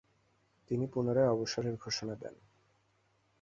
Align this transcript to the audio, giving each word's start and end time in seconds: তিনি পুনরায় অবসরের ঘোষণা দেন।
তিনি 0.71 0.85
পুনরায় 0.87 1.31
অবসরের 1.31 1.75
ঘোষণা 1.75 2.15
দেন। 2.15 2.35